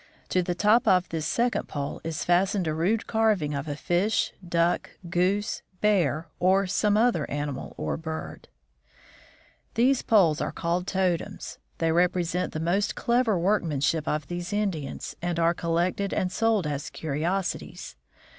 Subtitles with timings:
[0.29, 4.33] To the top of this second pole is fastened a rude carving of a fish,
[4.43, 8.47] duck, goose, bear, or some other animal or bird.
[8.47, 11.59] 100 THE FROZEN NORTH These poles are called totems.
[11.77, 16.89] They represent the most clever workmanship of these Indians, and are collected and sold as
[16.89, 17.95] curiosities.